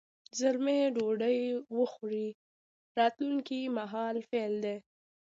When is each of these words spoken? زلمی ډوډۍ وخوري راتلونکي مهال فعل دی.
زلمی 0.39 0.79
ډوډۍ 0.95 1.39
وخوري 1.77 2.27
راتلونکي 2.97 3.59
مهال 3.77 4.15
فعل 4.29 4.53
دی. 4.65 4.75